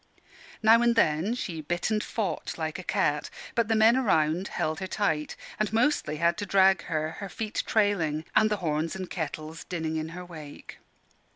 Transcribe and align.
Now 0.63 0.81
and 0.81 0.95
then 0.95 1.35
she 1.35 1.61
bit 1.61 1.91
and 1.91 2.03
fought 2.03 2.57
like 2.57 2.79
a 2.79 2.83
cat: 2.83 3.29
but 3.53 3.67
the 3.67 3.75
men 3.75 3.95
around 3.95 4.47
held 4.47 4.79
her 4.79 4.87
tight, 4.87 5.35
and 5.59 5.71
mostly 5.71 6.17
had 6.17 6.39
to 6.39 6.45
drag 6.47 6.85
her, 6.85 7.11
her 7.19 7.29
feet 7.29 7.61
trailing, 7.67 8.25
and 8.35 8.49
the 8.49 8.57
horns 8.65 8.95
and 8.95 9.07
kettles 9.07 9.63
dinning 9.63 9.97
in 9.97 10.09
her 10.17 10.25
wake. 10.25 10.79